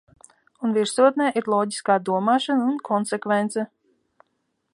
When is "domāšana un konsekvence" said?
2.09-3.71